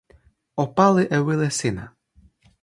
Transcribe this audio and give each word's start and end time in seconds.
o 0.63 0.65
pali 0.75 1.03
e 1.17 1.17
wile 1.27 1.49
sina. 1.59 1.85